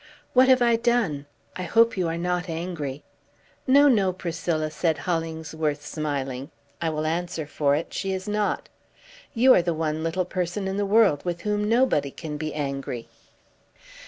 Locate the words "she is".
7.93-8.27